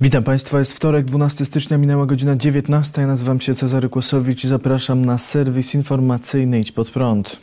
Witam 0.00 0.22
Państwa, 0.22 0.58
jest 0.58 0.72
wtorek, 0.72 1.04
12 1.04 1.44
stycznia, 1.44 1.78
minęła 1.78 2.06
godzina 2.06 2.36
19. 2.36 3.00
Ja 3.00 3.06
nazywam 3.06 3.40
się 3.40 3.54
Cezary 3.54 3.88
Kłosowicz 3.88 4.44
i 4.44 4.48
zapraszam 4.48 5.04
na 5.04 5.18
serwis 5.18 5.74
informacyjny 5.74 6.60
Idź 6.60 6.72
Pod 6.72 6.90
Prąd. 6.90 7.40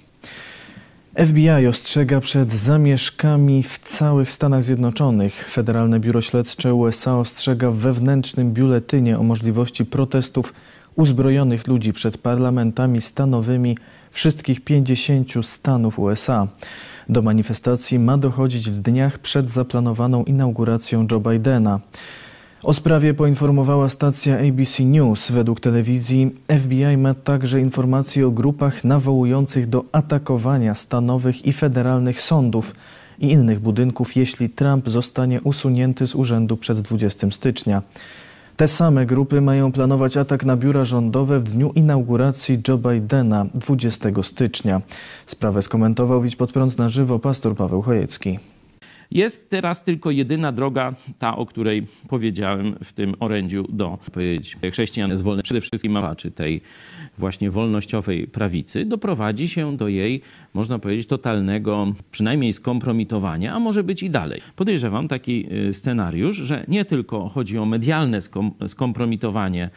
FBI 1.28 1.68
ostrzega 1.68 2.20
przed 2.20 2.54
zamieszkami 2.54 3.64
w 3.64 3.80
całych 3.80 4.32
Stanach 4.32 4.64
Zjednoczonych. 4.64 5.50
Federalne 5.50 6.00
Biuro 6.00 6.22
Śledcze 6.22 6.74
USA 6.74 7.18
ostrzega 7.18 7.72
w 7.72 7.76
wewnętrznym 7.76 8.54
biuletynie 8.54 9.20
o 9.20 9.24
możliwości 9.24 9.86
protestów 9.86 10.54
uzbrojonych 10.96 11.68
ludzi 11.68 11.94
przed 11.94 12.18
parlamentami 12.18 13.02
stanowymi 13.02 13.78
wszystkich 14.12 14.64
50 14.64 15.32
stanów 15.42 16.00
USA. 16.00 16.48
Do 17.10 17.22
manifestacji 17.22 18.00
ma 18.00 18.18
dochodzić 18.18 18.70
w 18.70 18.80
dniach 18.80 19.20
przed 19.20 19.50
zaplanowaną 19.50 20.24
inauguracją 20.24 21.08
Joe 21.12 21.20
Bidena. 21.20 21.80
O 22.66 22.74
sprawie 22.74 23.14
poinformowała 23.14 23.90
stacja 23.90 24.38
ABC 24.40 24.84
News. 24.84 25.32
Według 25.32 25.60
telewizji 25.60 26.36
FBI 26.60 26.98
ma 26.98 27.14
także 27.14 27.62
informacje 27.62 28.28
o 28.28 28.32
grupach 28.32 28.84
nawołujących 28.84 29.70
do 29.70 29.84
atakowania 29.92 30.76
stanowych 30.76 31.46
i 31.46 31.54
federalnych 31.54 32.22
sądów 32.22 32.76
i 33.20 33.32
innych 33.32 33.60
budynków, 33.60 34.16
jeśli 34.16 34.50
Trump 34.50 34.90
zostanie 34.90 35.42
usunięty 35.42 36.08
z 36.08 36.16
urzędu 36.16 36.58
przed 36.58 36.82
20 36.82 37.32
stycznia. 37.32 37.82
Te 38.58 38.68
same 38.68 39.06
grupy 39.06 39.42
mają 39.42 39.72
planować 39.72 40.18
atak 40.18 40.46
na 40.46 40.58
biura 40.58 40.86
rządowe 40.86 41.40
w 41.40 41.44
dniu 41.44 41.72
inauguracji 41.76 42.62
Joe 42.68 42.78
Bidena 42.78 43.46
20 43.54 44.10
stycznia. 44.24 44.82
Sprawę 45.26 45.62
skomentował 45.62 46.22
Widź 46.22 46.36
pod 46.36 46.52
prąd 46.52 46.78
na 46.78 46.90
żywo 46.90 47.20
pastor 47.20 47.56
Paweł 47.56 47.82
Chojecki. 47.82 48.40
Jest 49.12 49.50
teraz 49.50 49.84
tylko 49.84 50.12
jedyna 50.12 50.52
droga, 50.52 50.94
ta, 51.20 51.38
o 51.38 51.46
której 51.46 51.88
powiedziałem 52.10 52.76
w 52.84 52.94
tym 52.94 53.16
orędziu, 53.20 53.66
do 53.70 53.98
powiedzieć, 54.14 54.58
chrześcijan 54.72 55.10
jest 55.10 55.24
wolny 55.24 55.44
przede 55.44 55.62
wszystkim 55.62 55.92
mawaczy 55.92 56.32
tej 56.32 56.62
właśnie 57.18 57.52
wolnościowej 57.52 58.28
prawicy, 58.28 58.86
doprowadzi 58.86 59.48
się 59.48 59.78
do 59.78 59.88
jej, 59.88 60.22
można 60.54 60.80
powiedzieć, 60.80 61.08
totalnego, 61.08 61.94
przynajmniej 62.12 62.54
skompromitowania, 62.54 63.54
a 63.54 63.60
może 63.60 63.84
być 63.84 64.04
i 64.04 64.10
dalej. 64.10 64.42
Podejrzewam 64.56 65.08
taki 65.08 65.48
y, 65.70 65.74
scenariusz, 65.74 66.36
że 66.36 66.66
nie 66.68 66.86
tylko 66.86 67.30
chodzi 67.30 67.58
o 67.58 67.66
medialne 67.66 68.22
skom 68.22 68.52
skompromitowanie 68.68 69.70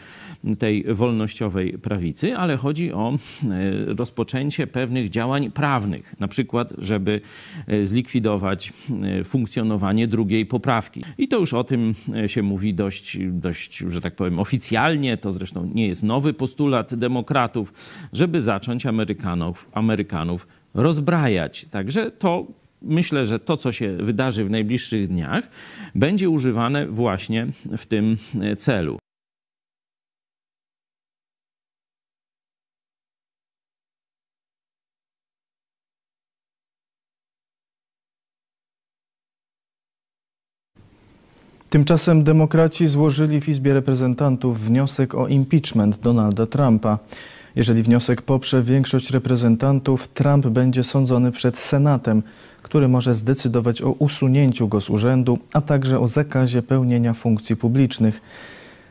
tej 0.59 0.85
wolnościowej 0.85 1.73
prawicy, 1.73 2.37
ale 2.37 2.57
chodzi 2.57 2.93
o 2.93 3.15
y, 3.15 3.95
rozpoczęcie 3.95 4.67
pewnych 4.67 5.11
działań 5.11 5.51
prawnych, 5.51 6.21
na 6.21 6.29
przykład, 6.29 6.73
żeby 6.79 7.21
y, 7.73 7.87
zlikwidować 7.87 8.73
funkcjonowanie 9.25 10.09
drugiej 10.09 10.47
poprawki. 10.47 11.05
I 11.19 11.29
to 11.29 11.39
już 11.39 11.55
o 11.55 11.65
tym 11.65 11.95
e, 12.15 12.29
się 12.29 12.43
mówi 12.43 12.75
dość, 12.75 13.19
dość, 13.31 13.79
że 13.89 14.01
tak 14.01 14.15
powiem, 14.15 14.41
oficjalnie. 14.41 15.17
To 15.17 15.33
zresztą 15.33 15.71
nie 15.75 15.89
jest 15.89 16.03
nowy 16.03 16.35
postulat 16.35 16.95
demokratów, 16.95 17.73
żeby 18.13 18.43
zacząć 18.43 18.87
Amerykanów, 18.87 19.69
Amerykanów 19.73 20.49
rozbrajać. 20.75 21.67
Także 21.71 22.11
to 22.11 22.47
myślę, 22.83 23.25
że 23.25 23.39
to, 23.39 23.57
co 23.57 23.73
się 23.73 23.97
wydarzy 23.97 24.45
w 24.45 24.51
najbliższych 24.51 25.09
dniach, 25.09 25.51
będzie 25.95 26.31
używane 26.31 26.87
właśnie 26.87 27.47
w 27.79 27.87
tym 27.87 28.17
e, 28.41 28.57
celu. 28.57 28.99
Tymczasem 41.71 42.25
demokraci 42.25 42.87
złożyli 42.87 43.41
w 43.41 43.49
Izbie 43.49 43.75
Reprezentantów 43.75 44.61
wniosek 44.61 45.15
o 45.15 45.27
impeachment 45.27 45.99
Donalda 45.99 46.47
Trumpa. 46.47 46.99
Jeżeli 47.57 47.83
wniosek 47.83 48.23
poprze 48.23 48.63
większość 48.63 49.11
reprezentantów, 49.11 50.09
Trump 50.09 50.47
będzie 50.47 50.85
sądzony 50.85 51.33
przed 51.33 51.59
Senatem, 51.59 52.23
który 52.63 52.89
może 52.89 53.15
zdecydować 53.15 53.83
o 53.83 53.91
usunięciu 53.91 54.69
go 54.69 54.81
z 54.81 54.91
urzędu, 54.91 55.39
a 55.53 55.61
także 55.61 56.01
o 56.01 56.09
zakazie 56.09 56.63
pełnienia 56.63 57.15
funkcji 57.15 57.57
publicznych. 57.57 58.21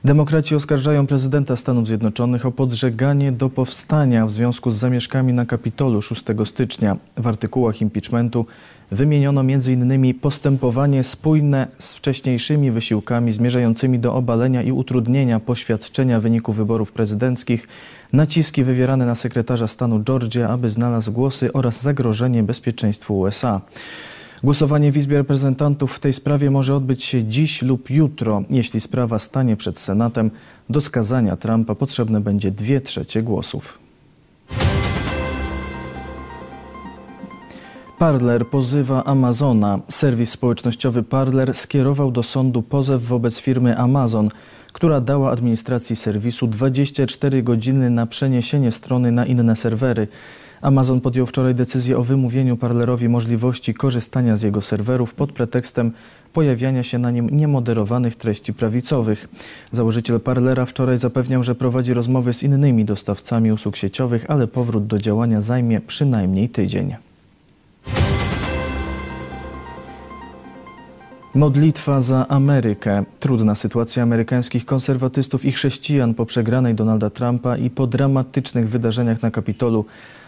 Demokraci 0.08 0.56
oskarżają 0.56 1.08
prezydenta 1.08 1.56
Stanów 1.56 1.88
Zjednoczonych 1.88 2.46
o 2.46 2.52
podżeganie 2.52 3.32
do 3.32 3.50
powstania 3.50 4.26
w 4.26 4.32
związku 4.32 4.72
z 4.72 4.76
zamieszkami 4.76 5.34
na 5.34 5.46
Kapitolu 5.46 6.02
6 6.02 6.24
stycznia. 6.46 6.98
W 7.18 7.28
artykułach 7.28 7.82
impeachmentu 7.82 8.46
wymieniono 8.92 9.42
m.in. 9.42 10.14
postępowanie 10.14 11.04
spójne 11.04 11.68
z 11.80 11.94
wcześniejszymi 11.94 12.72
wysiłkami 12.72 13.32
zmierzającymi 13.32 14.00
do 14.00 14.14
obalenia 14.14 14.62
i 14.64 14.72
utrudnienia 14.72 15.40
poświadczenia 15.40 16.20
wyników 16.20 16.56
wyborów 16.56 16.92
prezydenckich, 16.92 17.68
naciski 18.14 18.64
wywierane 18.64 19.06
na 19.06 19.16
sekretarza 19.16 19.68
stanu 19.68 20.04
Georgia, 20.04 20.50
aby 20.50 20.70
znalazł 20.70 21.12
głosy 21.12 21.54
oraz 21.54 21.82
zagrożenie 21.82 22.44
bezpieczeństwu 22.44 23.20
USA. 23.20 23.62
Głosowanie 24.44 24.92
w 24.92 24.98
Izbie 24.98 25.18
Reprezentantów 25.18 25.94
w 25.94 26.00
tej 26.00 26.14
sprawie 26.14 26.52
może 26.52 26.76
odbyć 26.76 27.04
się 27.04 27.24
dziś 27.24 27.62
lub 27.62 27.90
jutro. 27.90 28.44
Jeśli 28.50 28.80
sprawa 28.80 29.20
stanie 29.20 29.58
przed 29.58 29.80
Senatem, 29.80 30.32
do 30.70 30.82
skazania 30.82 31.36
Trumpa 31.36 31.76
potrzebne 31.76 32.22
będzie 32.22 32.52
dwie 32.52 32.82
trzecie 32.82 33.24
głosów. 33.24 33.80
Parler 38.00 38.48
pozywa 38.48 39.04
Amazona. 39.04 39.80
Serwis 39.90 40.32
społecznościowy 40.32 41.04
Parler 41.04 41.54
skierował 41.54 42.12
do 42.12 42.24
sądu 42.24 42.62
pozew 42.62 43.02
wobec 43.02 43.40
firmy 43.40 43.78
Amazon, 43.78 44.30
która 44.74 45.02
dała 45.02 45.32
administracji 45.32 45.96
serwisu 45.96 46.48
24 46.48 47.44
godziny 47.44 47.90
na 47.90 48.06
przeniesienie 48.06 48.72
strony 48.72 49.12
na 49.12 49.26
inne 49.26 49.56
serwery. 49.56 50.08
Amazon 50.68 51.02
podjął 51.02 51.26
wczoraj 51.26 51.56
decyzję 51.56 51.98
o 51.98 52.04
wymówieniu 52.04 52.58
Parlerowi 52.58 53.10
możliwości 53.10 53.74
korzystania 53.74 54.38
z 54.38 54.42
jego 54.42 54.62
serwerów 54.62 55.14
pod 55.14 55.32
pretekstem 55.32 55.92
pojawiania 56.34 56.84
się 56.84 56.98
na 56.98 57.12
nim 57.12 57.30
niemoderowanych 57.30 58.16
treści 58.16 58.54
prawicowych. 58.54 59.30
Założyciel 59.72 60.20
Parlera 60.20 60.66
wczoraj 60.66 60.98
zapewniał, 60.98 61.44
że 61.44 61.56
prowadzi 61.56 61.94
rozmowy 61.94 62.34
z 62.34 62.44
innymi 62.44 62.86
dostawcami 62.86 63.52
usług 63.52 63.76
sieciowych, 63.76 64.26
ale 64.30 64.48
powrót 64.48 64.88
do 64.88 65.00
działania 65.00 65.42
zajmie 65.42 65.82
przynajmniej 65.82 66.50
tydzień. 66.50 66.96
Modlitwa 71.36 72.02
za 72.02 72.28
Amerykę. 72.28 73.04
Trudna 73.20 73.56
sytuacja 73.56 74.04
amerykańskich 74.04 74.66
konserwatystów 74.66 75.46
i 75.46 75.52
chrześcijan 75.52 76.14
po 76.14 76.26
przegranej 76.26 76.76
Donalda 76.76 77.10
Trumpa 77.10 77.58
i 77.58 77.70
po 77.70 77.88
dramatycznych 77.88 78.70
wydarzeniach 78.70 79.22
na 79.22 79.32
Kapitolu 79.32 79.86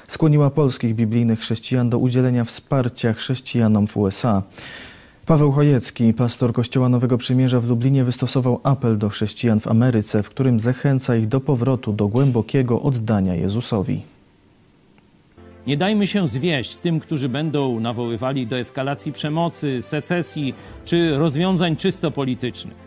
skłoniła 0.09 0.49
polskich 0.49 0.95
biblijnych 0.95 1.39
chrześcijan 1.39 1.89
do 1.89 1.97
udzielenia 1.97 2.43
wsparcia 2.43 3.13
chrześcijanom 3.13 3.87
w 3.87 3.97
USA. 3.97 4.43
Paweł 5.25 5.51
Chojecki, 5.51 6.13
pastor 6.13 6.53
Kościoła 6.53 6.89
Nowego 6.89 7.17
Przymierza 7.17 7.59
w 7.59 7.69
Lublinie, 7.69 8.03
wystosował 8.03 8.59
apel 8.63 8.97
do 8.97 9.09
chrześcijan 9.09 9.59
w 9.59 9.67
Ameryce, 9.67 10.23
w 10.23 10.29
którym 10.29 10.59
zachęca 10.59 11.15
ich 11.15 11.27
do 11.27 11.39
powrotu 11.39 11.93
do 11.93 12.07
głębokiego 12.07 12.81
oddania 12.81 13.35
Jezusowi. 13.35 14.01
Nie 15.67 15.77
dajmy 15.77 16.07
się 16.07 16.27
zwieść 16.27 16.75
tym, 16.75 16.99
którzy 16.99 17.29
będą 17.29 17.79
nawoływali 17.79 18.47
do 18.47 18.57
eskalacji 18.57 19.11
przemocy, 19.11 19.81
secesji 19.81 20.53
czy 20.85 21.17
rozwiązań 21.17 21.75
czysto 21.75 22.11
politycznych. 22.11 22.77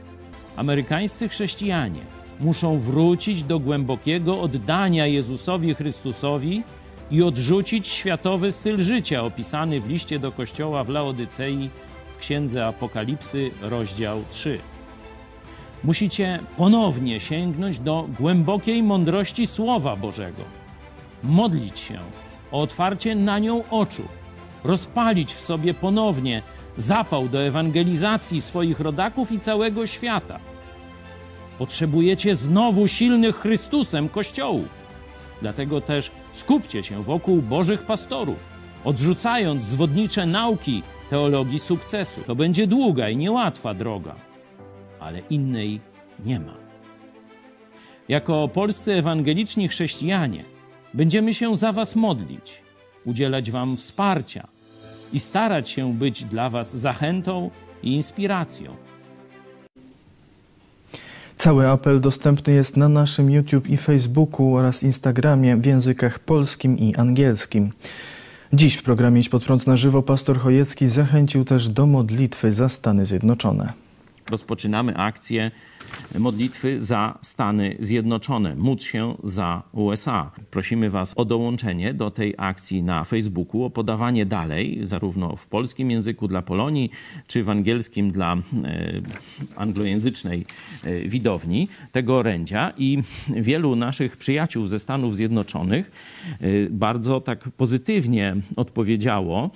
Amerykańscy 0.57 1.29
chrześcijanie 1.29 2.01
muszą 2.41 2.79
wrócić 2.79 3.43
do 3.43 3.59
głębokiego 3.59 4.41
oddania 4.41 5.07
Jezusowi 5.07 5.75
Chrystusowi 5.75 6.63
i 7.13 7.23
odrzucić 7.23 7.89
światowy 7.89 8.53
styl 8.53 8.83
życia 8.83 9.23
opisany 9.23 9.81
w 9.81 9.89
liście 9.89 10.19
do 10.19 10.33
kościoła 10.33 10.85
w 10.85 10.89
Laodycei 10.89 11.71
w 12.15 12.19
Księdze 12.19 12.67
Apokalipsy, 12.67 13.51
rozdział 13.61 14.23
3. 14.31 14.59
Musicie 15.85 16.41
ponownie 16.57 17.21
sięgnąć 17.21 17.79
do 17.79 18.09
głębokiej 18.19 18.83
mądrości 18.83 19.47
Słowa 19.47 19.97
Bożego, 19.97 20.43
modlić 21.23 21.79
się 21.79 21.99
o 22.53 22.61
otwarcie 22.61 23.15
na 23.15 23.39
nią 23.39 23.69
oczu, 23.71 24.09
rozpalić 24.65 25.35
w 25.35 25.41
sobie 25.41 25.75
ponownie 25.75 26.43
zapał 26.77 27.29
do 27.29 27.43
ewangelizacji 27.43 28.41
swoich 28.41 28.81
rodaków 28.81 29.33
i 29.33 29.39
całego 29.39 29.87
świata. 29.87 30.39
Potrzebujecie 31.59 32.35
znowu 32.35 32.89
silnych 32.89 33.37
Chrystusem 33.37 34.09
kościołów 34.09 34.82
Dlatego 35.43 35.81
też 35.81 36.11
skupcie 36.33 36.83
się 36.83 37.03
wokół 37.03 37.43
Bożych 37.43 37.83
pastorów, 37.83 38.49
odrzucając 38.85 39.63
zwodnicze 39.63 40.27
nauki 40.27 40.83
teologii 41.09 41.59
sukcesu. 41.59 42.21
To 42.27 42.35
będzie 42.35 42.67
długa 42.67 43.09
i 43.09 43.17
niełatwa 43.17 43.75
droga, 43.75 44.15
ale 45.01 45.19
innej 45.31 45.81
nie 46.25 46.41
ma. 46.41 46.55
Jako 48.09 48.49
polscy 48.49 48.93
ewangeliczni 48.93 49.69
chrześcijanie 49.69 50.45
będziemy 50.95 51.35
się 51.35 51.57
za 51.57 51.73
Was 51.73 51.97
modlić, 51.97 52.63
udzielać 53.05 53.51
Wam 53.51 53.77
wsparcia 53.77 54.49
i 55.13 55.21
starać 55.21 55.69
się 55.69 55.95
być 55.95 56.25
dla 56.25 56.51
Was 56.51 56.77
zachętą 56.77 57.51
i 57.83 57.95
inspiracją. 57.95 58.77
Cały 61.43 61.69
apel 61.69 62.01
dostępny 62.01 62.53
jest 62.53 62.77
na 62.77 62.89
naszym 62.89 63.31
YouTube 63.31 63.69
i 63.69 63.77
Facebooku 63.77 64.57
oraz 64.57 64.83
Instagramie 64.83 65.57
w 65.57 65.67
językach 65.67 66.19
polskim 66.19 66.79
i 66.79 66.95
angielskim. 66.97 67.71
Dziś 68.53 68.77
w 68.77 68.83
programie 68.83 69.21
Idź 69.21 69.29
pod 69.29 69.45
prąd 69.45 69.67
na 69.67 69.77
żywo 69.77 70.03
pastor 70.03 70.39
Chojecki 70.39 70.89
zachęcił 70.89 71.45
też 71.45 71.69
do 71.69 71.87
modlitwy 71.87 72.53
za 72.53 72.69
Stany 72.69 73.07
Zjednoczone. 73.07 73.73
Rozpoczynamy 74.31 74.97
akcję 74.97 75.51
modlitwy 76.19 76.83
za 76.83 77.19
Stany 77.23 77.77
Zjednoczone. 77.81 78.57
Módl 78.57 78.83
się 78.83 79.15
za 79.25 79.63
USA. 79.73 80.31
Prosimy 80.51 80.91
Was 80.91 81.15
o 81.17 81.25
dołączenie 81.25 81.95
do 81.95 82.11
tej 82.11 82.35
akcji 82.37 82.83
na 82.83 83.05
Facebooku, 83.05 83.65
o 83.65 83.71
podawanie 83.71 84.27
dalej, 84.27 84.79
zarówno 84.83 85.37
w 85.37 85.47
polskim 85.47 85.91
języku 85.91 86.29
dla 86.29 86.43
Polonii, 86.43 86.91
czy 87.27 87.45
w 87.45 87.51
angielskim 87.51 88.11
dla 88.11 88.37
e, 88.37 88.41
anglojęzycznej 89.57 90.47
e, 90.85 91.01
widowni 91.01 91.69
tego 91.93 92.17
orędzia. 92.17 92.73
I 92.79 92.99
wielu 93.37 93.77
naszych 93.77 94.17
przyjaciół 94.17 94.67
ze 94.67 94.79
Stanów 94.79 95.17
Zjednoczonych 95.17 95.91
e, 96.41 96.47
bardzo 96.71 97.21
tak 97.21 97.49
pozytywnie 97.57 98.37
odpowiedziało, 98.57 99.51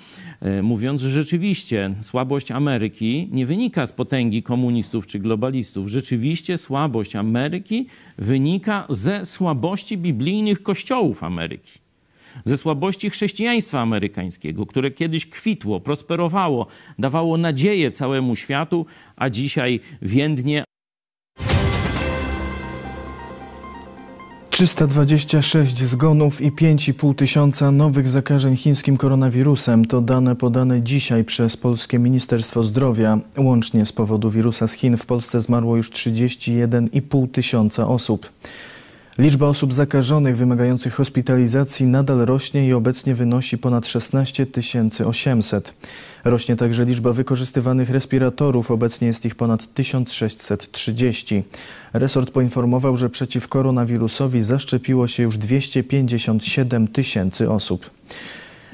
mówiąc, 0.63 1.01
że 1.01 1.11
rzeczywiście 1.11 1.95
słabość 2.01 2.51
Ameryki 2.51 3.29
nie 3.33 3.47
wynika 3.47 3.87
z 3.87 3.93
potęgi 3.93 4.43
komunistów 4.43 5.07
czy 5.07 5.19
globalistów. 5.19 5.89
Rzeczywiście 5.89 6.26
słabość 6.57 7.17
Ameryki 7.17 7.87
wynika 8.19 8.87
ze 8.89 9.25
słabości 9.25 9.99
biblijnych 9.99 10.63
kościołów 10.63 11.23
Ameryki. 11.23 11.79
Ze 12.45 12.59
słabości 12.59 13.11
chrześcijaństwa 13.11 13.81
amerykańskiego, 13.81 14.67
które 14.67 14.91
kiedyś 14.91 15.27
kwitło, 15.27 15.81
prosperowało, 15.81 16.67
dawało 16.99 17.37
nadzieję 17.37 17.91
całemu 17.91 18.37
światu, 18.37 18.87
a 19.17 19.31
dzisiaj 19.31 19.81
więdnie, 20.03 20.65
326 24.57 25.85
zgonów 25.85 26.41
i 26.41 26.53
5,5 26.53 27.15
tysiąca 27.15 27.71
nowych 27.71 28.09
zakażeń 28.09 28.57
chińskim 28.57 28.97
koronawirusem 28.97 29.85
to 29.85 30.01
dane 30.01 30.37
podane 30.37 30.83
dzisiaj 30.83 31.25
przez 31.25 31.57
Polskie 31.57 31.99
Ministerstwo 31.99 32.63
Zdrowia. 32.63 33.19
Łącznie 33.39 33.87
z 33.87 33.93
powodu 33.93 34.31
wirusa 34.31 34.69
z 34.69 34.73
Chin 34.73 34.97
w 34.97 35.07
Polsce 35.07 35.41
zmarło 35.41 35.77
już 35.77 35.91
31,5 35.91 37.31
tysiąca 37.31 37.89
osób. 37.89 38.33
Liczba 39.19 39.47
osób 39.47 39.73
zakażonych 39.73 40.37
wymagających 40.37 40.95
hospitalizacji 40.95 41.87
nadal 41.87 42.19
rośnie 42.19 42.69
i 42.69 42.73
obecnie 42.73 43.15
wynosi 43.15 43.59
ponad 43.59 43.87
16 43.87 44.47
800. 45.07 45.75
Rośnie 46.25 46.57
także 46.57 46.85
liczba 46.85 47.13
wykorzystywanych 47.13 47.91
respiratorów, 47.91 48.71
obecnie 48.71 49.07
jest 49.07 49.25
ich 49.25 49.35
ponad 49.35 49.75
1630. 49.75 51.45
Resort 51.93 52.31
poinformował, 52.31 52.97
że 52.97 53.11
przeciw 53.11 53.49
koronawirusowi 53.49 54.43
zaszczepiło 54.43 55.07
się 55.07 55.23
już 55.23 55.39
257 55.39 56.89
tysięcy 56.89 57.51
osób. 57.51 57.91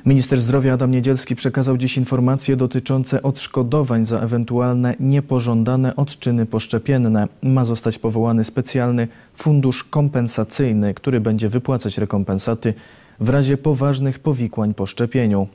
Minister 0.07 0.41
zdrowia 0.41 0.75
Adam 0.75 0.91
Niedzielski 0.91 1.37
przekazał 1.37 1.77
dziś 1.77 1.97
informacje 1.97 2.57
dotyczące 2.57 3.23
odszkodowań 3.23 4.07
za 4.07 4.21
ewentualne 4.21 4.95
niepożądane 5.01 5.97
odczyny 5.97 6.47
poszczepienne. 6.47 7.29
Ma 7.43 7.65
zostać 7.65 7.99
powołany 7.99 8.45
specjalny 8.45 9.09
fundusz 9.35 9.85
kompensacyjny, 9.85 10.95
który 10.95 11.21
będzie 11.21 11.49
wypłacać 11.49 11.99
rekompensaty 11.99 12.75
w 13.21 13.29
razie 13.29 13.57
poważnych 13.57 14.19
powikłań 14.19 14.75
po 14.75 14.87
szczepieniu. 14.87 15.47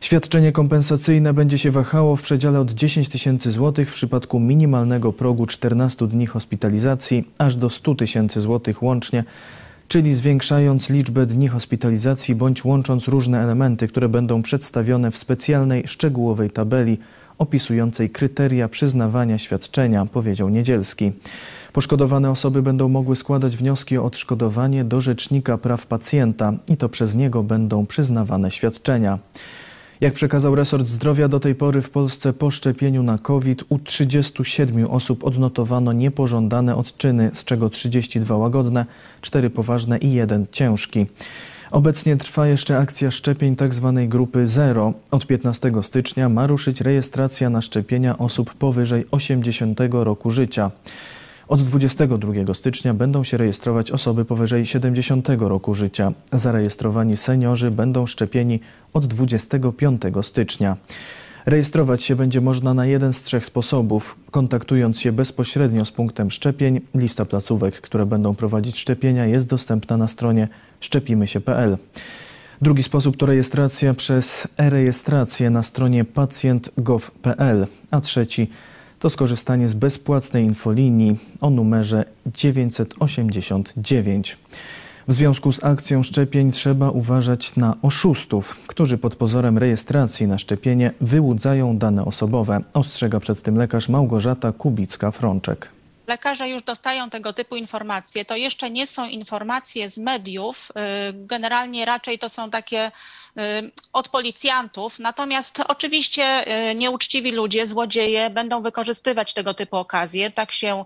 Świadczenie 0.00 0.52
kompensacyjne 0.52 1.34
będzie 1.34 1.58
się 1.58 1.70
wahało 1.70 2.16
w 2.16 2.22
przedziale 2.22 2.60
od 2.60 2.72
10 2.72 3.08
tysięcy 3.08 3.52
złotych 3.52 3.90
w 3.90 3.92
przypadku 3.92 4.40
minimalnego 4.40 5.12
progu 5.12 5.46
14 5.46 6.08
dni 6.08 6.26
hospitalizacji, 6.26 7.28
aż 7.38 7.56
do 7.56 7.70
100 7.70 7.94
tysięcy 7.94 8.40
złotych 8.40 8.82
łącznie 8.82 9.24
czyli 9.92 10.14
zwiększając 10.14 10.90
liczbę 10.90 11.26
dni 11.26 11.48
hospitalizacji 11.48 12.34
bądź 12.34 12.64
łącząc 12.64 13.08
różne 13.08 13.42
elementy, 13.42 13.88
które 13.88 14.08
będą 14.08 14.42
przedstawione 14.42 15.10
w 15.10 15.16
specjalnej, 15.18 15.88
szczegółowej 15.88 16.50
tabeli 16.50 16.98
opisującej 17.38 18.10
kryteria 18.10 18.68
przyznawania 18.68 19.38
świadczenia, 19.38 20.06
powiedział 20.06 20.48
Niedzielski. 20.48 21.12
Poszkodowane 21.72 22.30
osoby 22.30 22.62
będą 22.62 22.88
mogły 22.88 23.16
składać 23.16 23.56
wnioski 23.56 23.98
o 23.98 24.04
odszkodowanie 24.04 24.84
do 24.84 25.00
Rzecznika 25.00 25.58
Praw 25.58 25.86
Pacjenta 25.86 26.52
i 26.68 26.76
to 26.76 26.88
przez 26.88 27.14
niego 27.14 27.42
będą 27.42 27.86
przyznawane 27.86 28.50
świadczenia. 28.50 29.18
Jak 30.02 30.14
przekazał 30.14 30.54
resort 30.54 30.86
zdrowia, 30.86 31.28
do 31.28 31.40
tej 31.40 31.54
pory 31.54 31.82
w 31.82 31.90
Polsce 31.90 32.32
po 32.32 32.50
szczepieniu 32.50 33.02
na 33.02 33.18
COVID 33.18 33.64
u 33.68 33.78
37 33.78 34.90
osób 34.90 35.24
odnotowano 35.24 35.92
niepożądane 35.92 36.76
odczyny, 36.76 37.30
z 37.34 37.44
czego 37.44 37.70
32 37.70 38.36
łagodne, 38.36 38.86
4 39.20 39.50
poważne 39.50 39.98
i 39.98 40.12
1 40.12 40.46
ciężki. 40.52 41.06
Obecnie 41.70 42.16
trwa 42.16 42.46
jeszcze 42.46 42.78
akcja 42.78 43.10
szczepień 43.10 43.56
tzw. 43.56 43.92
Tak 43.96 44.08
grupy 44.08 44.46
0. 44.46 44.92
Od 45.10 45.26
15 45.26 45.72
stycznia 45.82 46.28
ma 46.28 46.46
ruszyć 46.46 46.80
rejestracja 46.80 47.50
na 47.50 47.60
szczepienia 47.60 48.18
osób 48.18 48.54
powyżej 48.54 49.04
80 49.10 49.80
roku 49.90 50.30
życia. 50.30 50.70
Od 51.48 51.62
22 51.62 52.54
stycznia 52.54 52.94
będą 52.94 53.24
się 53.24 53.36
rejestrować 53.36 53.90
osoby 53.90 54.24
powyżej 54.24 54.66
70 54.66 55.28
roku 55.38 55.74
życia. 55.74 56.12
Zarejestrowani 56.32 57.16
seniorzy 57.16 57.70
będą 57.70 58.06
szczepieni 58.06 58.60
od 58.92 59.06
25 59.06 60.02
stycznia. 60.22 60.76
Rejestrować 61.46 62.02
się 62.02 62.16
będzie 62.16 62.40
można 62.40 62.74
na 62.74 62.86
jeden 62.86 63.12
z 63.12 63.22
trzech 63.22 63.46
sposobów. 63.46 64.16
Kontaktując 64.30 65.00
się 65.00 65.12
bezpośrednio 65.12 65.84
z 65.84 65.92
punktem 65.92 66.30
szczepień, 66.30 66.80
lista 66.94 67.24
placówek, 67.24 67.80
które 67.80 68.06
będą 68.06 68.34
prowadzić 68.34 68.78
szczepienia 68.78 69.26
jest 69.26 69.46
dostępna 69.46 69.96
na 69.96 70.08
stronie 70.08 70.48
szczepimysie.pl. 70.80 71.78
Drugi 72.62 72.82
sposób 72.82 73.16
to 73.16 73.26
rejestracja 73.26 73.94
przez 73.94 74.48
e-rejestrację 74.58 75.50
na 75.50 75.62
stronie 75.62 76.04
pacjent.gov.pl, 76.04 77.66
a 77.90 78.00
trzeci 78.00 78.50
to 79.02 79.10
skorzystanie 79.10 79.68
z 79.68 79.74
bezpłatnej 79.74 80.44
infolinii 80.44 81.18
o 81.40 81.50
numerze 81.50 82.04
989. 82.26 84.38
W 85.08 85.12
związku 85.12 85.52
z 85.52 85.64
akcją 85.64 86.02
szczepień 86.02 86.52
trzeba 86.52 86.90
uważać 86.90 87.56
na 87.56 87.76
oszustów, 87.82 88.66
którzy 88.66 88.98
pod 88.98 89.16
pozorem 89.16 89.58
rejestracji 89.58 90.26
na 90.26 90.38
szczepienie 90.38 90.92
wyłudzają 91.00 91.78
dane 91.78 92.04
osobowe, 92.04 92.60
ostrzega 92.74 93.20
przed 93.20 93.42
tym 93.42 93.56
lekarz 93.56 93.88
Małgorzata 93.88 94.50
Kubicka-Frączek 94.50 95.81
lekarze 96.12 96.48
już 96.48 96.62
dostają 96.62 97.10
tego 97.10 97.32
typu 97.32 97.56
informacje. 97.56 98.24
To 98.24 98.36
jeszcze 98.36 98.70
nie 98.70 98.86
są 98.86 99.08
informacje 99.08 99.88
z 99.88 99.98
mediów. 99.98 100.56
Y, 100.70 101.12
generalnie 101.14 101.84
raczej 101.84 102.18
to 102.18 102.28
są 102.28 102.50
takie 102.50 102.86
y, 102.86 102.90
od 103.92 104.08
policjantów. 104.08 104.98
Natomiast 104.98 105.60
oczywiście 105.68 106.24
y, 106.70 106.74
nieuczciwi 106.74 107.30
ludzie, 107.32 107.66
złodzieje 107.66 108.30
będą 108.30 108.62
wykorzystywać 108.62 109.32
tego 109.32 109.54
typu 109.54 109.76
okazje. 109.76 110.30
Tak 110.30 110.52
się 110.52 110.84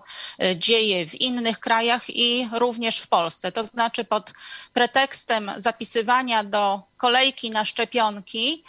dzieje 0.55 1.05
w 1.05 1.21
innych 1.21 1.59
krajach 1.59 2.03
i 2.09 2.49
również 2.51 2.99
w 2.99 3.07
Polsce. 3.07 3.51
To 3.51 3.63
znaczy 3.63 4.03
pod 4.03 4.33
pretekstem 4.73 5.51
zapisywania 5.57 6.43
do 6.43 6.81
kolejki 6.97 7.51
na 7.51 7.65
szczepionki 7.65 8.63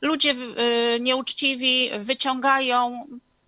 ludzie 0.00 0.34
nieuczciwi 1.00 1.90
wyciągają 1.98 3.04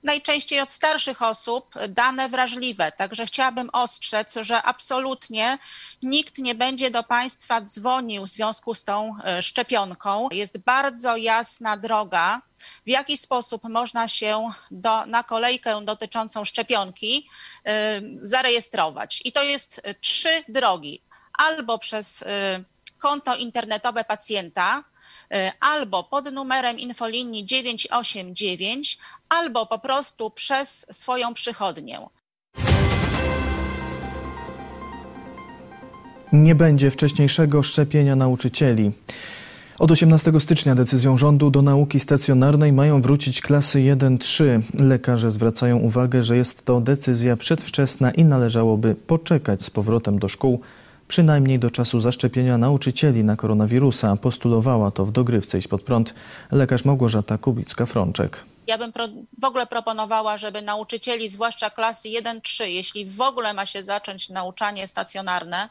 najczęściej 0.07 0.61
od 0.61 0.73
starszych 0.73 1.23
osób, 1.23 1.75
dane 1.89 2.29
wrażliwe. 2.29 2.93
Także 2.93 3.27
chciałabym 3.27 3.71
ostrzec, 3.73 4.35
że 4.41 4.63
absolutnie 4.63 5.59
nikt 6.03 6.39
nie 6.39 6.55
będzie 6.55 6.91
do 6.91 7.03
Państwa 7.03 7.61
dzwonił 7.61 8.27
w 8.27 8.31
związku 8.31 8.75
z 8.75 8.85
tą 8.85 9.17
e, 9.25 9.43
szczepionką. 9.43 10.29
Jest 10.33 10.59
bardzo 10.59 11.17
jasna 11.17 11.77
droga, 11.77 12.43
w 12.87 12.91
jaki 12.91 13.19
sposób 13.19 13.65
można 13.65 14.09
się 14.09 14.51
do, 14.71 15.07
na 15.07 15.23
kolejkę 15.23 15.85
dotyczącą 15.85 16.45
szczepionki 16.45 17.29
y, 17.69 17.71
zarejestrować. 18.17 19.23
I 19.25 19.33
to 19.33 19.43
jest 19.43 19.83
trzy 20.01 20.43
drogi. 20.49 21.03
Albo 21.39 21.79
przez 21.79 22.23
y, 22.23 22.27
konto 22.99 23.37
internetowe 23.37 24.05
pacjenta, 24.05 24.85
E, 24.96 24.96
albo 25.61 26.05
pod 26.05 26.33
numerem 26.33 26.79
infolinii 26.79 27.47
989, 27.47 28.99
albo 29.29 29.67
po 29.67 29.79
prostu 29.79 30.31
przez 30.31 30.87
swoją 30.91 31.35
przychodnię. 31.35 31.99
Nie 36.33 36.55
będzie 36.55 36.91
wcześniejszego 36.91 37.63
szczepienia 37.63 38.17
nauczycieli. 38.17 38.93
Od 39.79 39.91
18 39.91 40.33
stycznia 40.41 40.75
decyzją 40.75 41.17
rządu 41.17 41.51
do 41.51 41.63
nauki 41.63 42.01
stacjonarnej 42.01 42.73
mają 42.73 43.03
wrócić 43.03 43.41
klasy 43.41 43.79
1-3. 43.79 44.63
Lekarze 44.81 45.31
zwracają 45.31 45.79
uwagę, 45.79 46.23
że 46.23 46.37
jest 46.37 46.65
to 46.65 46.81
decyzja 46.81 47.37
przedwczesna 47.37 48.11
i 48.11 48.25
należałoby 48.25 48.95
poczekać 48.95 49.63
z 49.63 49.71
powrotem 49.71 50.19
do 50.19 50.29
szkół 50.29 50.61
przynajmniej 51.09 51.59
do 51.59 51.71
czasu 51.71 52.01
zaszczepienia 52.01 52.59
nauczycieli 52.59 53.25
na 53.25 53.37
koronawirusa. 53.37 54.17
Postulowała 54.17 54.91
to 54.91 55.05
w 55.07 55.13
dogrywce 55.13 55.59
Iść 55.59 55.69
pod 55.69 55.83
prąd 55.83 56.15
lekarz 56.51 56.85
Małgorzata 56.85 57.37
Kubicka-Frączek. 57.37 58.31
Ja 58.67 58.79
bym 58.79 58.93
w 59.41 59.45
ogóle 59.45 59.67
proponowała, 59.67 60.37
żeby 60.37 60.63
nauczycieli, 60.63 61.29
zwłaszcza 61.29 61.71
klasy 61.71 62.09
1-3, 62.09 62.65
jeśli 62.65 63.07
w 63.07 63.21
ogóle 63.21 63.55
ma 63.55 63.67
się 63.67 63.83
zacząć 63.83 64.29
nauczanie 64.29 64.89
stacjonarne, 64.89 65.69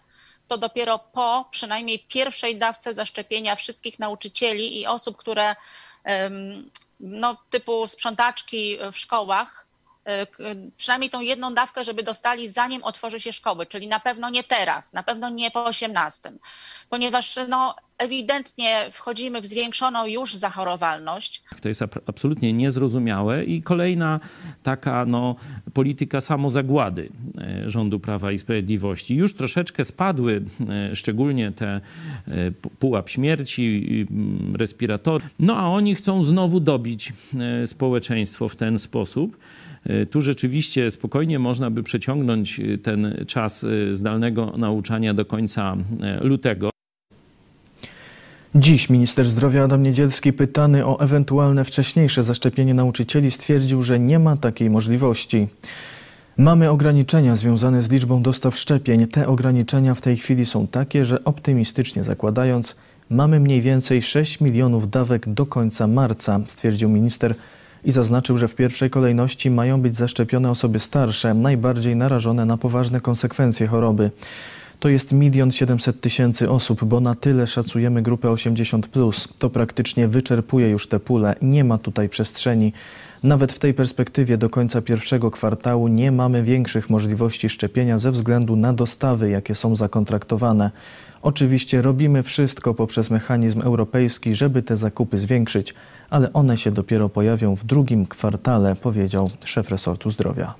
to 0.48 0.58
dopiero 0.58 1.00
po 1.00 1.46
przynajmniej 1.52 2.00
pierwszej 2.00 2.58
dawce 2.58 2.94
zaszczepienia 2.94 3.56
wszystkich 3.56 4.00
nauczycieli 4.00 4.82
i 4.82 4.88
osób, 4.88 5.18
które 5.18 5.56
no, 7.00 7.38
typu 7.50 7.88
sprzątaczki 7.88 8.78
w 8.92 8.98
szkołach, 8.98 9.68
przynajmniej 10.78 11.10
tą 11.10 11.22
jedną 11.22 11.54
dawkę, 11.54 11.84
żeby 11.84 12.04
dostali 12.04 12.48
zanim 12.48 12.84
otworzy 12.84 13.20
się 13.20 13.34
szkoły, 13.34 13.66
czyli 13.66 13.88
na 13.88 14.00
pewno 14.00 14.30
nie 14.30 14.44
teraz, 14.44 14.94
na 14.94 15.04
pewno 15.04 15.30
nie 15.30 15.52
po 15.52 15.64
18, 15.66 16.32
ponieważ 16.90 17.40
no, 17.50 17.76
ewidentnie 17.98 18.68
wchodzimy 18.92 19.42
w 19.42 19.46
zwiększoną 19.46 20.08
już 20.08 20.36
zachorowalność. 20.36 21.44
To 21.62 21.68
jest 21.68 21.82
absolutnie 22.06 22.54
niezrozumiałe 22.54 23.44
i 23.44 23.62
kolejna 23.62 24.20
taka 24.64 25.06
no, 25.06 25.36
polityka 25.74 26.22
samozagłady 26.22 27.10
e, 27.38 27.70
rządu 27.70 28.00
Prawa 28.00 28.32
i 28.32 28.40
Sprawiedliwości. 28.40 29.16
Już 29.16 29.34
troszeczkę 29.34 29.86
spadły, 29.86 30.44
e, 30.70 30.96
szczególnie 30.96 31.52
te 31.52 31.68
e, 31.68 31.82
pułap 32.80 33.10
śmierci, 33.10 33.86
respiratory, 34.54 35.26
no 35.40 35.58
a 35.58 35.68
oni 35.68 35.96
chcą 35.96 36.24
znowu 36.24 36.60
dobić 36.60 37.14
społeczeństwo 37.66 38.50
w 38.50 38.56
ten 38.56 38.80
sposób. 38.80 39.38
Tu 40.12 40.22
rzeczywiście 40.22 40.92
spokojnie 40.92 41.40
można 41.40 41.72
by 41.72 41.84
przeciągnąć 41.84 42.62
ten 42.84 43.26
czas 43.28 43.66
zdalnego 43.92 44.54
nauczania 44.58 45.14
do 45.14 45.26
końca 45.26 45.78
lutego. 46.22 46.70
Dziś 48.56 48.90
minister 48.90 49.26
zdrowia 49.26 49.64
Adam 49.64 49.84
Niedzielski, 49.84 50.34
pytany 50.34 50.86
o 50.86 51.00
ewentualne 51.00 51.66
wcześniejsze 51.66 52.24
zaszczepienie 52.24 52.74
nauczycieli, 52.74 53.32
stwierdził, 53.32 53.84
że 53.84 54.00
nie 54.00 54.20
ma 54.20 54.38
takiej 54.38 54.70
możliwości. 54.70 55.48
Mamy 56.38 56.70
ograniczenia 56.70 57.36
związane 57.36 57.82
z 57.82 57.90
liczbą 57.90 58.24
dostaw 58.24 58.58
szczepień. 58.58 59.08
Te 59.08 59.28
ograniczenia 59.28 59.96
w 59.96 60.02
tej 60.02 60.18
chwili 60.18 60.46
są 60.46 60.68
takie, 60.68 61.06
że 61.06 61.24
optymistycznie 61.24 62.04
zakładając, 62.04 62.76
mamy 63.10 63.40
mniej 63.40 63.62
więcej 63.62 64.02
6 64.02 64.42
milionów 64.42 64.90
dawek 64.90 65.34
do 65.34 65.46
końca 65.46 65.88
marca, 65.88 66.40
stwierdził 66.48 66.90
minister 66.90 67.36
i 67.86 67.92
zaznaczył, 67.92 68.38
że 68.38 68.48
w 68.48 68.56
pierwszej 68.56 68.90
kolejności 68.90 69.50
mają 69.52 69.82
być 69.82 69.96
zaszczepione 69.96 70.50
osoby 70.50 70.80
starsze, 70.80 71.34
najbardziej 71.34 71.96
narażone 71.96 72.46
na 72.46 72.58
poważne 72.58 73.02
konsekwencje 73.02 73.68
choroby. 73.68 74.12
To 74.80 74.90
jest 74.90 75.12
milion 75.12 75.52
siedemset 75.52 76.02
tysięcy 76.02 76.50
osób, 76.50 76.84
bo 76.84 77.00
na 77.00 77.16
tyle 77.16 77.48
szacujemy 77.48 78.02
grupę 78.02 78.32
80. 78.32 78.88
Plus. 78.88 79.28
To 79.40 79.50
praktycznie 79.50 80.08
wyczerpuje 80.08 80.70
już 80.70 80.88
te 80.88 81.00
pule. 81.00 81.36
Nie 81.42 81.64
ma 81.64 81.78
tutaj 81.78 82.10
przestrzeni. 82.10 82.74
Nawet 83.24 83.52
w 83.52 83.60
tej 83.60 83.74
perspektywie 83.74 84.38
do 84.38 84.50
końca 84.50 84.82
pierwszego 84.82 85.32
kwartału 85.32 85.88
nie 85.88 86.12
mamy 86.12 86.44
większych 86.44 86.90
możliwości 86.90 87.50
szczepienia 87.50 88.00
ze 88.00 88.12
względu 88.12 88.56
na 88.56 88.74
dostawy, 88.74 89.30
jakie 89.30 89.56
są 89.56 89.76
zakontraktowane. 89.76 90.72
Oczywiście 91.22 91.82
robimy 91.82 92.24
wszystko 92.24 92.74
poprzez 92.74 93.10
mechanizm 93.10 93.62
europejski, 93.62 94.36
żeby 94.36 94.64
te 94.64 94.76
zakupy 94.76 95.18
zwiększyć, 95.18 95.74
ale 96.10 96.34
one 96.34 96.58
się 96.58 96.72
dopiero 96.72 97.10
pojawią 97.10 97.56
w 97.56 97.64
drugim 97.64 98.06
kwartale, 98.06 98.76
powiedział 98.76 99.30
szef 99.46 99.70
resortu 99.70 100.10
zdrowia. 100.10 100.54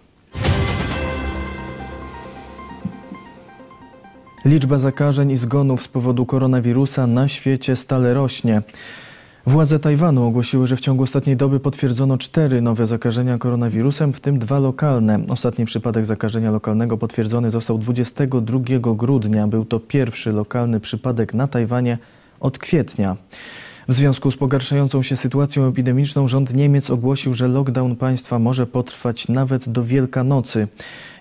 Liczba 4.46 4.78
zakażeń 4.78 5.32
i 5.32 5.38
zgonów 5.38 5.84
z 5.84 5.88
powodu 5.88 6.26
koronawirusa 6.26 7.08
na 7.08 7.28
świecie 7.28 7.76
stale 7.76 8.14
rośnie. 8.14 8.62
Władze 9.46 9.80
Tajwanu 9.80 10.28
ogłosiły, 10.28 10.68
że 10.68 10.76
w 10.76 10.80
ciągu 10.80 11.04
ostatniej 11.04 11.38
doby 11.38 11.60
potwierdzono 11.60 12.18
cztery 12.18 12.62
nowe 12.62 12.88
zakażenia 12.88 13.38
koronawirusem, 13.38 14.14
w 14.14 14.20
tym 14.20 14.40
dwa 14.40 14.60
lokalne. 14.60 15.20
Ostatni 15.30 15.66
przypadek 15.66 16.06
zakażenia 16.06 16.52
lokalnego 16.52 16.98
potwierdzony 16.98 17.52
został 17.52 17.78
22 17.78 18.60
grudnia. 18.96 19.48
Był 19.48 19.66
to 19.66 19.80
pierwszy 19.80 20.32
lokalny 20.32 20.80
przypadek 20.80 21.34
na 21.34 21.48
Tajwanie 21.48 21.98
od 22.40 22.58
kwietnia. 22.58 23.18
W 23.88 23.94
związku 23.94 24.32
z 24.32 24.38
pogarszającą 24.38 25.04
się 25.04 25.16
sytuacją 25.16 25.68
epidemiczną 25.68 26.28
rząd 26.28 26.54
Niemiec 26.54 26.90
ogłosił, 26.90 27.34
że 27.34 27.48
lockdown 27.48 27.96
państwa 27.96 28.40
może 28.40 28.68
potrwać 28.68 29.28
nawet 29.28 29.70
do 29.70 29.84
Wielkanocy. 29.84 30.68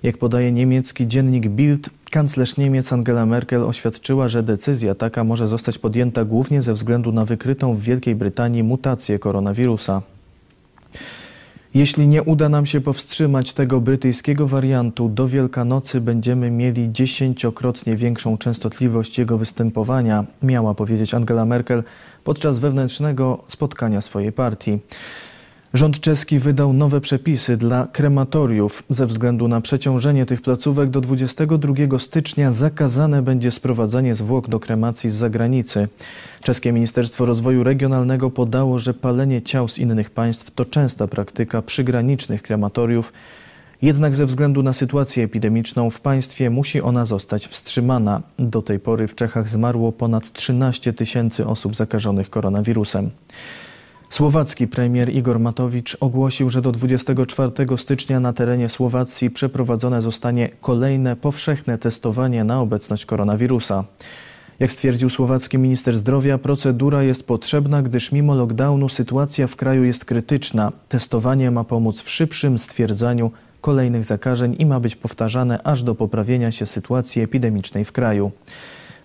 Jak 0.04 0.18
podaje 0.18 0.52
niemiecki 0.52 1.06
dziennik 1.06 1.48
Bild, 1.48 1.90
kanclerz 2.10 2.56
Niemiec 2.56 2.92
Angela 2.92 3.26
Merkel 3.26 3.64
oświadczyła, 3.64 4.28
że 4.28 4.42
decyzja 4.42 4.94
taka 4.94 5.24
może 5.24 5.48
zostać 5.48 5.78
podjęta 5.78 6.24
głównie 6.24 6.62
ze 6.62 6.74
względu 6.74 7.12
na 7.12 7.24
wykrytą 7.24 7.74
w 7.74 7.80
Wielkiej 7.80 8.14
Brytanii 8.14 8.62
mutację 8.62 9.18
koronawirusa. 9.18 10.02
Jeśli 11.74 12.08
nie 12.08 12.22
uda 12.22 12.48
nam 12.48 12.66
się 12.66 12.80
powstrzymać 12.80 13.52
tego 13.52 13.80
brytyjskiego 13.80 14.46
wariantu, 14.46 15.08
do 15.08 15.28
Wielkanocy 15.28 16.00
będziemy 16.00 16.50
mieli 16.50 16.92
dziesięciokrotnie 16.92 17.96
większą 17.96 18.38
częstotliwość 18.38 19.18
jego 19.18 19.38
występowania, 19.38 20.24
miała 20.42 20.74
powiedzieć 20.74 21.14
Angela 21.14 21.44
Merkel 21.44 21.82
podczas 22.24 22.58
wewnętrznego 22.58 23.44
spotkania 23.48 24.00
swojej 24.00 24.32
partii. 24.32 24.78
Rząd 25.74 26.00
czeski 26.00 26.38
wydał 26.38 26.72
nowe 26.72 27.00
przepisy 27.00 27.56
dla 27.56 27.86
krematoriów. 27.92 28.82
Ze 28.90 29.06
względu 29.06 29.48
na 29.48 29.60
przeciążenie 29.60 30.26
tych 30.26 30.42
placówek 30.42 30.90
do 30.90 31.00
22 31.00 31.98
stycznia 31.98 32.52
zakazane 32.52 33.22
będzie 33.22 33.50
sprowadzanie 33.50 34.14
zwłok 34.14 34.48
do 34.48 34.60
kremacji 34.60 35.10
z 35.10 35.14
zagranicy. 35.14 35.88
Czeskie 36.42 36.72
Ministerstwo 36.72 37.26
Rozwoju 37.26 37.64
Regionalnego 37.64 38.30
podało, 38.30 38.78
że 38.78 38.94
palenie 38.94 39.42
ciał 39.42 39.68
z 39.68 39.78
innych 39.78 40.10
państw 40.10 40.50
to 40.50 40.64
częsta 40.64 41.08
praktyka 41.08 41.62
przygranicznych 41.62 42.42
krematoriów. 42.42 43.12
Jednak 43.82 44.14
ze 44.14 44.26
względu 44.26 44.62
na 44.62 44.72
sytuację 44.72 45.24
epidemiczną 45.24 45.90
w 45.90 46.00
państwie 46.00 46.50
musi 46.50 46.80
ona 46.82 47.04
zostać 47.04 47.46
wstrzymana. 47.46 48.22
Do 48.38 48.62
tej 48.62 48.78
pory 48.78 49.08
w 49.08 49.14
Czechach 49.14 49.48
zmarło 49.48 49.92
ponad 49.92 50.32
13 50.32 50.92
tysięcy 50.92 51.46
osób 51.46 51.76
zakażonych 51.76 52.30
koronawirusem. 52.30 53.10
Słowacki 54.14 54.68
premier 54.68 55.14
Igor 55.14 55.40
Matowicz 55.40 55.96
ogłosił, 56.00 56.50
że 56.50 56.62
do 56.62 56.72
24 56.72 57.50
stycznia 57.76 58.20
na 58.20 58.32
terenie 58.32 58.68
Słowacji 58.68 59.30
przeprowadzone 59.30 60.02
zostanie 60.02 60.48
kolejne 60.60 61.16
powszechne 61.16 61.78
testowanie 61.78 62.44
na 62.44 62.60
obecność 62.60 63.06
koronawirusa. 63.06 63.84
Jak 64.58 64.72
stwierdził 64.72 65.10
słowacki 65.10 65.58
minister 65.58 65.94
zdrowia, 65.94 66.38
procedura 66.38 67.02
jest 67.02 67.26
potrzebna, 67.26 67.82
gdyż 67.82 68.12
mimo 68.12 68.34
lockdownu 68.34 68.88
sytuacja 68.88 69.46
w 69.46 69.56
kraju 69.56 69.84
jest 69.84 70.04
krytyczna. 70.04 70.72
Testowanie 70.88 71.50
ma 71.50 71.64
pomóc 71.64 72.02
w 72.02 72.10
szybszym 72.10 72.58
stwierdzaniu 72.58 73.30
kolejnych 73.60 74.04
zakażeń 74.04 74.56
i 74.58 74.66
ma 74.66 74.80
być 74.80 74.96
powtarzane 74.96 75.62
aż 75.62 75.82
do 75.82 75.94
poprawienia 75.94 76.52
się 76.52 76.66
sytuacji 76.66 77.22
epidemicznej 77.22 77.84
w 77.84 77.92
kraju. 77.92 78.30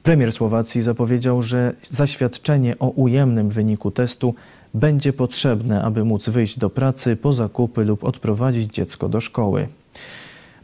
Premier 0.04 0.32
Słowacji 0.32 0.82
zapowiedział, 0.82 1.42
że 1.42 1.74
zaświadczenie 1.90 2.80
o 2.80 2.90
ujemnym 2.90 3.50
wyniku 3.50 3.92
testu 3.92 4.36
będzie 4.74 5.14
potrzebne, 5.14 5.82
aby 5.82 6.06
móc 6.06 6.30
wyjść 6.30 6.60
do 6.60 6.70
pracy, 6.70 7.16
po 7.16 7.34
zakupy 7.34 7.86
lub 7.86 8.04
odprowadzić 8.04 8.74
dziecko 8.74 9.10
do 9.10 9.22
szkoły. 9.22 9.68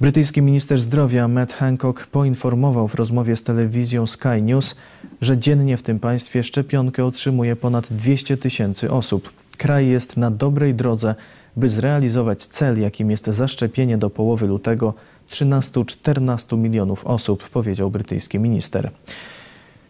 Brytyjski 0.01 0.41
minister 0.41 0.77
zdrowia 0.77 1.27
Matt 1.27 1.53
Hancock 1.53 2.07
poinformował 2.07 2.87
w 2.87 2.95
rozmowie 2.95 3.35
z 3.35 3.43
telewizją 3.43 4.07
Sky 4.07 4.41
News, 4.41 4.75
że 5.21 5.37
dziennie 5.37 5.77
w 5.77 5.83
tym 5.83 5.99
państwie 5.99 6.43
szczepionkę 6.43 7.05
otrzymuje 7.05 7.55
ponad 7.55 7.93
200 7.93 8.37
tysięcy 8.37 8.91
osób. 8.91 9.31
Kraj 9.57 9.87
jest 9.87 10.17
na 10.17 10.31
dobrej 10.31 10.75
drodze, 10.75 11.15
by 11.57 11.69
zrealizować 11.69 12.45
cel, 12.45 12.81
jakim 12.81 13.11
jest 13.11 13.25
zaszczepienie 13.25 13.97
do 13.97 14.09
połowy 14.09 14.47
lutego 14.47 14.93
13-14 15.29 16.57
milionów 16.57 17.05
osób, 17.05 17.49
powiedział 17.49 17.91
brytyjski 17.91 18.39
minister. 18.39 18.91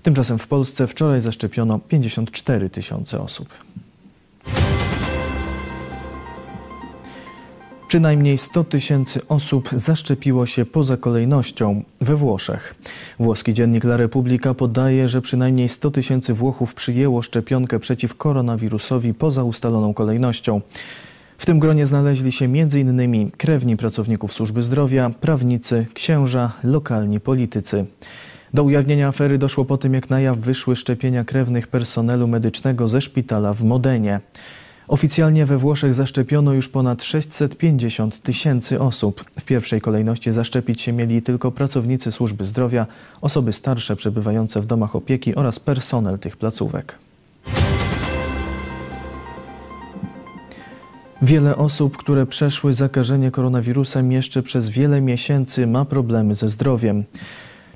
Tymczasem 0.04 0.40
w 0.40 0.48
Polsce 0.48 0.88
wczoraj 0.88 1.22
zaszczepiono 1.22 1.80
54 1.80 2.70
tysiące 2.70 3.22
osób. 3.22 3.48
Przynajmniej 7.88 8.38
100 8.38 8.64
tysięcy 8.64 9.28
osób 9.28 9.70
zaszczepiło 9.74 10.46
się 10.46 10.66
poza 10.66 10.98
kolejnością 10.98 11.84
we 12.02 12.16
Włoszech. 12.16 12.76
Włoski 13.20 13.54
dziennik 13.54 13.84
La 13.84 13.98
Repubblica 13.98 14.54
podaje, 14.54 15.08
że 15.08 15.22
przynajmniej 15.22 15.70
100 15.70 15.92
tysięcy 15.92 16.34
Włochów 16.34 16.74
przyjęło 16.74 17.22
szczepionkę 17.22 17.80
przeciw 17.80 18.16
koronawirusowi 18.16 19.14
poza 19.14 19.44
ustaloną 19.44 19.94
kolejnością. 19.94 20.62
W 21.38 21.46
tym 21.46 21.60
gronie 21.60 21.86
znaleźli 21.86 22.32
się 22.32 22.46
m.in. 22.46 23.32
krewni 23.32 23.78
pracowników 23.78 24.34
służby 24.34 24.62
zdrowia, 24.62 25.10
prawnicy, 25.10 25.86
księża, 25.94 26.52
lokalni 26.64 27.20
politycy. 27.20 27.86
Do 28.54 28.64
ujawnienia 28.64 29.08
afery 29.08 29.38
doszło 29.38 29.66
po 29.66 29.78
tym, 29.78 29.94
jak 29.94 30.10
na 30.10 30.20
jaw 30.20 30.38
wyszły 30.38 30.76
szczepienia 30.76 31.24
krewnych 31.24 31.68
personelu 31.68 32.28
medycznego 32.28 32.88
ze 32.88 33.02
szpitala 33.02 33.54
w 33.54 33.64
Modenie. 33.64 34.20
Oficjalnie 34.88 35.46
we 35.46 35.58
Włoszech 35.58 35.94
zaszczepiono 35.94 36.54
już 36.54 36.70
ponad 36.70 37.04
650 37.04 38.22
tysięcy 38.22 38.80
osób. 38.80 39.26
W 39.40 39.46
pierwszej 39.46 39.82
kolejności 39.82 40.32
zaszczepić 40.32 40.82
się 40.82 40.94
mieli 40.94 41.22
tylko 41.22 41.52
pracownicy 41.52 42.12
służby 42.12 42.44
zdrowia, 42.44 42.88
osoby 43.22 43.52
starsze 43.52 43.96
przebywające 43.96 44.62
w 44.62 44.66
domach 44.66 44.96
opieki 44.96 45.36
oraz 45.36 45.60
personel 45.60 46.20
tych 46.20 46.38
placówek. 46.38 46.98
Wiele 51.22 51.56
osób, 51.56 51.98
które 51.98 52.26
przeszły 52.26 52.74
zakażenie 52.74 53.32
koronawirusem 53.32 54.12
jeszcze 54.12 54.44
przez 54.44 54.70
wiele 54.70 55.02
miesięcy 55.02 55.68
ma 55.68 55.86
problemy 55.86 56.36
ze 56.36 56.50
zdrowiem. 56.50 57.04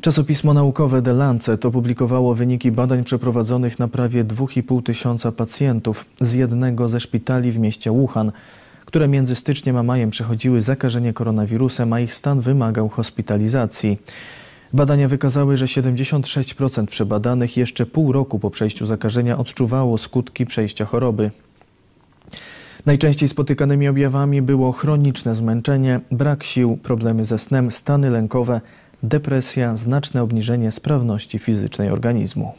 Czasopismo 0.01 0.53
naukowe 0.53 1.01
The 1.01 1.13
Lancet 1.13 1.65
opublikowało 1.65 2.36
wyniki 2.36 2.72
badań 2.72 3.03
przeprowadzonych 3.03 3.79
na 3.79 3.88
prawie 3.88 4.25
2,5 4.25 4.84
tysiąca 4.84 5.31
pacjentów 5.31 6.05
z 6.22 6.34
jednego 6.34 6.89
ze 6.89 7.00
szpitali 7.00 7.51
w 7.51 7.58
mieście 7.58 7.91
Wuhan, 7.91 8.31
które 8.86 9.08
między 9.08 9.36
styczniem 9.36 9.77
a 9.77 9.84
majem 9.84 10.10
przechodziły 10.10 10.62
zakażenie 10.62 11.13
koronawirusem, 11.13 11.93
a 11.93 12.00
ich 12.00 12.13
stan 12.13 12.41
wymagał 12.41 12.89
hospitalizacji. 12.89 13.98
Badania 14.74 15.08
wykazały, 15.08 15.58
że 15.58 15.65
76% 15.65 16.86
przebadanych 16.86 17.58
jeszcze 17.58 17.86
pół 17.86 18.12
roku 18.12 18.39
po 18.39 18.50
przejściu 18.50 18.86
zakażenia 18.86 19.38
odczuwało 19.38 19.98
skutki 19.98 20.46
przejścia 20.46 20.86
choroby. 20.86 21.31
Najczęściej 22.89 23.29
spotykanymi 23.29 23.88
objawami 23.88 24.41
było 24.41 24.72
chroniczne 24.72 25.36
zmęczenie, 25.36 26.00
brak 26.12 26.43
sił, 26.43 26.77
problemy 26.77 27.25
ze 27.25 27.39
snem, 27.39 27.72
stany 27.72 28.10
lękowe, 28.10 28.62
depresja, 29.03 29.77
znaczne 29.77 30.24
obniżenie 30.24 30.72
sprawności 30.72 31.39
fizycznej 31.39 31.89
organizmu. 31.89 32.53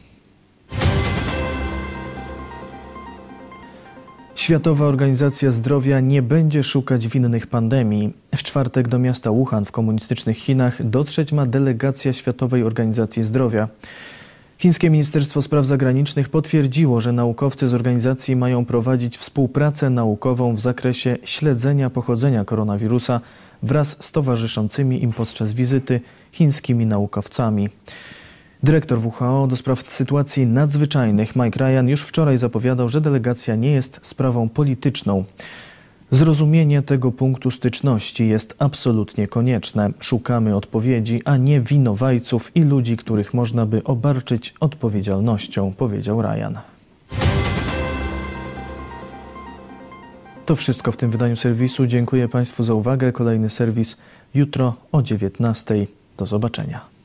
Światowa 4.34 4.84
Organizacja 4.84 5.52
Zdrowia 5.52 6.00
nie 6.00 6.22
będzie 6.22 6.64
szukać 6.64 7.08
winnych 7.08 7.46
pandemii. 7.46 8.12
W 8.37 8.42
czwartek 8.42 8.88
do 8.88 8.99
miasta 8.99 9.30
Wuhan 9.30 9.64
w 9.64 9.72
komunistycznych 9.72 10.37
Chinach 10.37 10.87
dotrzeć 10.90 11.32
ma 11.32 11.46
delegacja 11.46 12.12
Światowej 12.12 12.62
Organizacji 12.62 13.22
Zdrowia. 13.22 13.68
Chińskie 14.61 14.90
Ministerstwo 14.90 15.43
Spraw 15.43 15.67
Zagranicznych 15.67 16.29
potwierdziło, 16.29 17.00
że 17.00 17.12
naukowcy 17.12 17.69
z 17.69 17.75
organizacji 17.75 18.37
mają 18.37 18.64
prowadzić 18.64 19.19
współpracę 19.19 19.90
naukową 19.90 20.55
w 20.55 20.61
zakresie 20.61 21.17
śledzenia 21.25 21.90
pochodzenia 21.90 22.45
koronawirusa 22.45 23.21
wraz 23.62 23.97
z 24.00 24.12
towarzyszącymi 24.12 25.02
im 25.02 25.12
podczas 25.12 25.52
wizyty 25.52 26.00
chińskimi 26.33 26.87
naukowcami. 26.87 27.69
Dyrektor 28.62 28.99
WHO 28.99 29.47
do 29.47 29.57
spraw 29.57 29.93
sytuacji 29.93 30.47
nadzwyczajnych 30.47 31.37
Mike 31.37 31.64
Ryan 31.64 31.88
już 31.88 32.02
wczoraj 32.02 32.38
zapowiadał, 32.38 32.88
że 32.88 33.00
delegacja 33.00 33.57
nie 33.57 33.73
jest 33.73 34.00
sprawą 34.02 34.49
polityczną. 34.49 35.25
Zrozumienie 36.12 36.83
tego 36.83 37.12
punktu 37.12 37.50
styczności 37.50 38.29
jest 38.29 38.55
absolutnie 38.59 39.29
konieczne. 39.29 39.90
Szukamy 40.00 40.57
odpowiedzi, 40.57 41.23
a 41.25 41.37
nie 41.37 41.61
winowajców 41.61 42.50
i 42.55 42.62
ludzi, 42.62 42.97
których 42.97 43.35
można 43.35 43.67
by 43.67 43.85
obarczyć 43.85 44.55
odpowiedzialnością, 44.61 45.73
powiedział 45.73 46.23
Ryan. 46.23 46.59
To 50.47 50.57
wszystko 50.57 50.93
w 50.93 50.97
tym 50.97 51.11
wydaniu 51.11 51.37
serwisu. 51.37 51.87
Dziękuję 51.87 52.29
Państwu 52.29 52.62
za 52.62 52.75
uwagę. 52.75 53.12
Kolejny 53.12 53.51
serwis 53.51 53.96
jutro 54.35 54.75
o 54.92 55.03
19:00. 55.03 55.87
Do 56.16 56.27
zobaczenia. 56.27 56.99